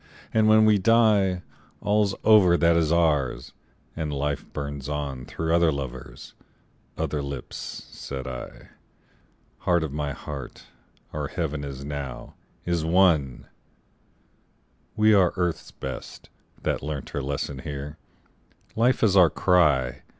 .""And 0.33 0.47
when 0.47 0.65
we 0.65 0.79
die 0.79 1.43
All's 1.79 2.15
over 2.23 2.57
that 2.57 2.75
is 2.75 2.91
ours; 2.91 3.53
and 3.95 4.11
life 4.11 4.43
burns 4.51 4.89
on 4.89 5.25
Through 5.25 5.53
other 5.53 5.71
lovers, 5.71 6.33
other 6.97 7.21
lips," 7.21 7.85
said 7.91 8.25
I, 8.25 8.69
"Heart 9.59 9.83
of 9.83 9.91
my 9.93 10.11
heart, 10.11 10.63
our 11.13 11.27
heaven 11.27 11.63
is 11.63 11.85
now, 11.85 12.33
is 12.65 12.83
won!" 12.83 13.45
"We 14.95 15.13
are 15.13 15.33
Earth's 15.35 15.69
best, 15.69 16.31
that 16.63 16.81
learnt 16.81 17.09
her 17.09 17.21
lesson 17.21 17.59
here. 17.59 17.99
Life 18.75 19.03
is 19.03 19.15
our 19.15 19.29
cry. 19.29 20.01